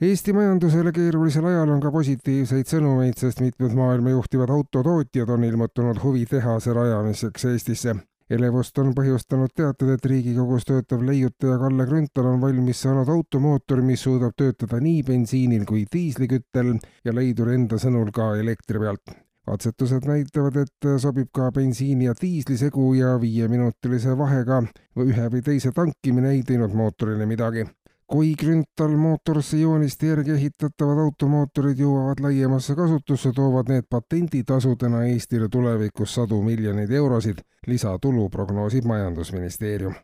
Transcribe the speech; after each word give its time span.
Eesti 0.00 0.32
majandusele 0.32 0.92
keerulisel 0.92 1.44
ajal 1.46 1.70
on 1.74 1.80
ka 1.80 1.90
positiivseid 1.94 2.66
sõnumeid, 2.66 3.18
sest 3.20 3.42
mitmed 3.42 3.74
maailma 3.76 4.14
juhtivad 4.14 4.50
autotootjad 4.50 5.30
on 5.30 5.44
ilmutanud 5.44 6.00
huvi 6.02 6.24
tehase 6.26 6.72
rajamiseks 6.74 7.44
Eestisse. 7.52 7.94
elevust 8.32 8.78
on 8.78 8.94
põhjustanud 8.96 9.52
teated, 9.54 9.90
et 9.92 10.06
Riigikogus 10.08 10.64
töötav 10.64 11.02
leiutaja 11.04 11.58
Kalle 11.60 11.86
Grünthal 11.86 12.30
on 12.30 12.40
valmis 12.40 12.80
saanud 12.82 13.08
automootori, 13.08 13.82
mis 13.82 14.02
suudab 14.02 14.32
töötada 14.36 14.80
nii 14.80 15.02
bensiinil 15.02 15.66
kui 15.68 15.84
diisliküttel 15.92 16.78
ja 17.04 17.14
leiduri 17.14 17.54
enda 17.58 17.78
sõnul 17.78 18.08
ka 18.14 18.32
elektri 18.40 18.80
pealt 18.80 19.12
katsetused 19.46 20.06
näitavad, 20.06 20.56
et 20.56 20.88
sobib 21.02 21.28
ka 21.34 21.50
bensiini 21.52 22.06
ja 22.08 22.14
diisli 22.20 22.56
segu 22.56 22.94
ja 22.94 23.20
viieminutilise 23.20 24.16
vahega 24.18 24.62
ühe 24.96 25.28
või 25.34 25.42
teise 25.42 25.72
tankimine 25.74 26.30
ei 26.30 26.42
teinud 26.46 26.74
mootorile 26.74 27.26
midagi. 27.26 27.66
Kui 28.06 28.34
Grünthal 28.38 28.96
mootorisse 28.96 29.58
joonisti 29.60 30.06
järgi 30.10 30.34
ehitatavad 30.36 30.98
automootorid 31.06 31.78
jõuavad 31.80 32.20
laiemasse 32.20 32.76
kasutusse, 32.76 33.32
toovad 33.32 33.72
need 33.72 33.88
patenditasudena 33.90 35.04
Eestile 35.08 35.48
tulevikus 35.48 36.14
sadu 36.14 36.42
miljoneid 36.42 36.90
eurosid. 36.90 37.44
lisatulu 37.66 38.28
prognoosib 38.28 38.84
Majandusministeerium 38.84 39.94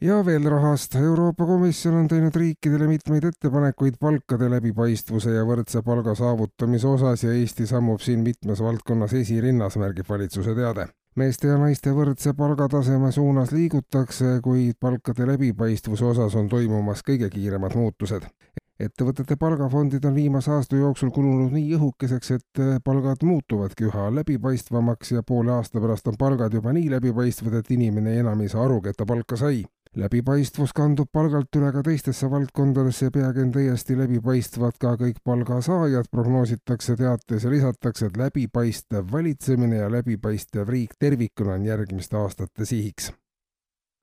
ja 0.00 0.24
veel 0.26 0.50
rahast. 0.50 0.94
Euroopa 0.94 1.46
Komisjon 1.46 1.94
on 1.94 2.08
teinud 2.08 2.34
riikidele 2.36 2.88
mitmeid 2.90 3.24
ettepanekuid 3.24 3.96
palkade 4.00 4.50
läbipaistvuse 4.50 5.32
ja 5.34 5.44
võrdse 5.48 5.82
palga 5.82 6.14
saavutamise 6.14 6.88
osas 6.88 7.24
ja 7.24 7.32
Eesti 7.32 7.66
sammub 7.66 8.00
siin 8.04 8.20
mitmes 8.26 8.60
valdkonnas 8.60 9.16
esirinnas, 9.16 9.78
märgib 9.80 10.08
valitsuse 10.08 10.54
teade. 10.54 10.88
Meeste 11.16 11.48
ja 11.48 11.56
naiste 11.58 11.92
võrdse 11.96 12.34
palgataseme 12.36 13.10
suunas 13.12 13.52
liigutakse, 13.52 14.38
kuid 14.44 14.76
palkade 14.80 15.26
läbipaistvuse 15.26 16.04
osas 16.04 16.36
on 16.36 16.48
toimumas 16.48 17.02
kõige 17.06 17.30
kiiremad 17.32 17.76
muutused. 17.76 18.28
Ettevõtete 18.80 19.38
palgafondid 19.40 20.04
on 20.04 20.14
viimase 20.14 20.50
aasta 20.52 20.76
jooksul 20.76 21.10
kulunud 21.10 21.54
nii 21.56 21.70
õhukeseks, 21.78 22.34
et 22.36 22.60
palgad 22.84 23.24
muutuvadki 23.24 23.88
üha 23.88 24.10
läbipaistvamaks 24.18 25.14
ja 25.16 25.22
poole 25.22 25.54
aasta 25.54 25.80
pärast 25.80 26.12
on 26.12 26.18
palgad 26.20 26.52
juba 26.52 26.76
nii 26.76 26.90
läbipaistvad, 26.92 27.56
et 27.62 27.72
inimene 27.72 28.18
enam 28.20 28.44
ei 28.44 28.52
saa 28.52 28.66
aru, 28.68 28.82
keda 28.84 29.08
palka 29.08 29.40
sai 29.40 29.64
läbipaistvus 29.96 30.74
kandub 30.76 31.08
palgalt 31.12 31.56
üle 31.56 31.70
ka 31.72 31.80
teistesse 31.84 32.28
valdkondadesse 32.30 33.08
peagi 33.12 33.40
on 33.46 33.52
täiesti 33.52 33.96
läbipaistvad 33.96 34.76
ka 34.80 34.92
kõik 35.00 35.22
palgasaajad, 35.24 36.10
prognoositakse 36.12 36.96
teates 37.00 37.44
ja 37.46 37.50
lisatakse, 37.50 38.10
et 38.10 38.16
läbipaistev 38.20 39.06
valitsemine 39.12 39.80
ja 39.80 39.90
läbipaistev 39.92 40.68
riik 40.68 40.98
tervikuna 40.98 41.54
on 41.56 41.64
järgmiste 41.64 42.16
aastate 42.16 42.64
sihiks. 42.64 43.12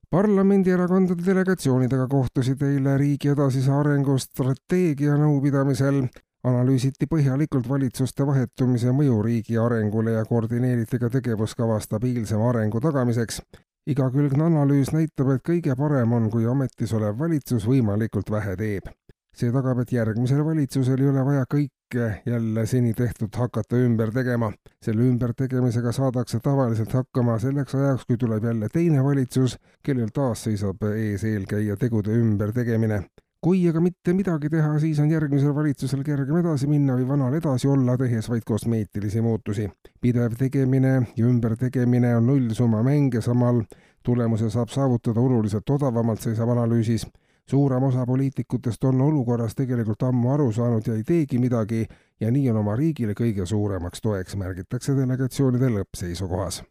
parlamendierakondade 0.10 1.26
delegatsioonidega 1.26 2.08
kohtusid 2.08 2.62
eile 2.62 2.98
riigi 2.98 3.30
edasise 3.30 3.72
arengu 3.72 4.18
strateegia 4.18 5.18
nõupidamisel. 5.18 6.08
Analüüsiti 6.44 7.08
põhjalikult 7.08 7.70
valitsuste 7.70 8.26
vahetumise 8.28 8.92
mõju 8.92 9.22
riigi 9.24 9.58
arengule 9.58 10.12
ja 10.12 10.26
koordineeriti 10.26 11.00
ka 11.00 11.10
tegevuskava 11.10 11.80
stabiilsema 11.80 12.50
arengu 12.50 12.82
tagamiseks 12.84 13.40
igakülgne 13.88 14.46
analüüs 14.48 14.92
näitab, 14.96 15.34
et 15.36 15.44
kõige 15.48 15.76
parem 15.76 16.14
on, 16.16 16.30
kui 16.32 16.46
ametis 16.50 16.94
olev 16.96 17.18
valitsus 17.20 17.66
võimalikult 17.68 18.32
vähe 18.32 18.56
teeb. 18.60 18.92
see 19.34 19.50
tagab, 19.50 19.80
et 19.82 19.92
järgmisel 19.92 20.44
valitsusel 20.46 21.00
ei 21.02 21.08
ole 21.10 21.24
vaja 21.26 21.46
kõike 21.50 22.06
jälle 22.26 22.66
seni 22.70 22.94
tehtut 22.94 23.36
hakata 23.36 23.76
ümber 23.76 24.12
tegema. 24.14 24.52
selle 24.82 25.04
ümbertegemisega 25.10 25.92
saadakse 25.92 26.40
tavaliselt 26.40 26.94
hakkama 26.94 27.40
selleks 27.40 27.76
ajaks, 27.76 28.06
kui 28.06 28.18
tuleb 28.18 28.44
jälle 28.44 28.70
teine 28.70 29.04
valitsus, 29.04 29.58
kellel 29.84 30.14
taas 30.14 30.44
seisab 30.44 30.84
ees 30.96 31.24
eelkäija 31.24 31.76
tegude 31.78 32.12
ümbertegemine 32.12 33.04
kui 33.44 33.66
aga 33.68 33.82
mitte 33.84 34.14
midagi 34.16 34.48
teha, 34.48 34.78
siis 34.80 35.00
on 35.04 35.10
järgmisel 35.12 35.52
valitsusel 35.56 36.04
kergem 36.08 36.38
edasi 36.40 36.68
minna 36.72 36.96
või 36.96 37.08
vanal 37.10 37.34
edasi 37.36 37.68
olla, 37.68 37.98
tehes 38.00 38.30
vaid 38.32 38.46
kosmeetilisi 38.48 39.22
muutusi. 39.22 39.68
pidev 40.02 40.38
tegemine 40.40 40.94
ja 41.18 41.26
ümbertegemine 41.28 42.16
on 42.16 42.28
nullsumma 42.28 42.84
mäng 42.84 43.14
ja 43.14 43.22
samal 43.22 43.62
tulemuse 44.04 44.50
saab 44.50 44.70
saavutada 44.70 45.20
oluliselt 45.20 45.70
odavamalt, 45.70 46.22
seisab 46.22 46.50
analüüsis. 46.50 47.08
suurem 47.50 47.84
osa 47.84 48.06
poliitikutest 48.06 48.84
on 48.84 49.02
olukorras 49.02 49.56
tegelikult 49.56 50.04
ammu 50.04 50.32
aru 50.32 50.52
saanud 50.52 50.88
ja 50.88 50.94
ei 50.94 51.04
teegi 51.04 51.40
midagi 51.40 51.86
ja 52.20 52.32
nii 52.32 52.50
on 52.50 52.58
oma 52.58 52.76
riigile 52.76 53.14
kõige 53.14 53.46
suuremaks 53.46 54.02
toeks, 54.02 54.36
märgitakse 54.36 54.96
delegatsioonide 54.96 55.68
lõppseisukohas 55.68 56.64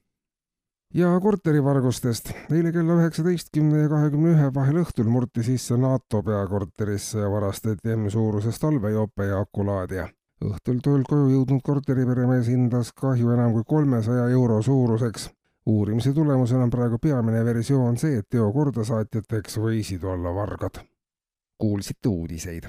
ja 0.94 1.20
korterivargustest. 1.20 2.30
eile 2.52 2.72
kella 2.72 2.96
üheksateistkümne 3.00 3.78
ja 3.78 3.88
kahekümne 3.88 4.34
ühe 4.34 4.48
vahel 4.54 4.82
õhtul 4.82 5.08
murti 5.08 5.44
sisse 5.46 5.76
NATO 5.80 6.22
peakorterisse 6.22 7.22
ja 7.22 7.30
varastati 7.30 7.96
M-suurusest 7.96 8.60
talvejoope 8.60 9.26
ja 9.26 9.40
akulaadija. 9.40 10.08
õhtul 10.44 10.82
töölt 10.84 11.08
koju 11.08 11.30
jõudnud 11.30 11.62
korteriperemees 11.64 12.50
hindas 12.52 12.92
kahju 12.92 13.32
enam 13.32 13.56
kui 13.56 13.64
kolmesaja 13.66 14.28
euro 14.28 14.62
suuruseks. 14.62 15.30
uurimise 15.66 16.12
tulemusena 16.12 16.68
on 16.68 16.70
praegu 16.70 16.98
peamine 16.98 17.44
versioon 17.44 17.96
see, 17.96 18.18
et 18.18 18.28
teo 18.28 18.52
kordasaatjateks 18.52 19.58
võisid 19.58 20.04
olla 20.04 20.34
vargad. 20.34 20.84
kuulsite 21.58 22.08
uudiseid 22.08 22.68